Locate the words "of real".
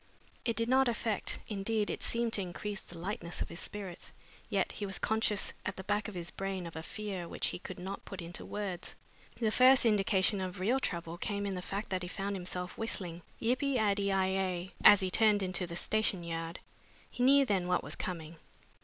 10.41-10.79